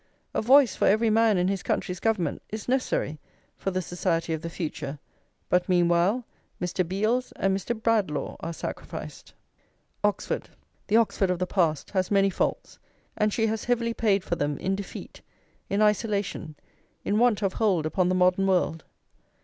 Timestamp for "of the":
4.33-4.49, 11.29-11.45